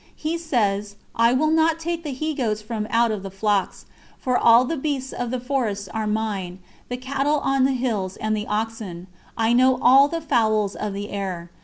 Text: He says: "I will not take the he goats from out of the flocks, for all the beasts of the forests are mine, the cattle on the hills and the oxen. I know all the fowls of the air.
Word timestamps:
He 0.15 0.35
says: 0.39 0.95
"I 1.15 1.31
will 1.33 1.51
not 1.51 1.77
take 1.79 2.03
the 2.03 2.09
he 2.09 2.33
goats 2.33 2.59
from 2.63 2.87
out 2.89 3.11
of 3.11 3.21
the 3.21 3.29
flocks, 3.29 3.85
for 4.17 4.35
all 4.35 4.65
the 4.65 4.75
beasts 4.75 5.13
of 5.13 5.29
the 5.29 5.39
forests 5.39 5.87
are 5.89 6.07
mine, 6.07 6.57
the 6.89 6.97
cattle 6.97 7.37
on 7.41 7.65
the 7.65 7.73
hills 7.73 8.15
and 8.17 8.35
the 8.35 8.47
oxen. 8.47 9.05
I 9.37 9.53
know 9.53 9.77
all 9.79 10.07
the 10.07 10.19
fowls 10.19 10.75
of 10.75 10.93
the 10.93 11.11
air. 11.11 11.51